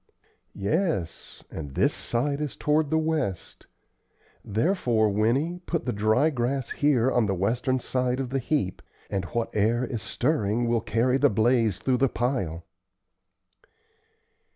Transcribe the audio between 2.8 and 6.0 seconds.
the west; therefore, Winnie, put the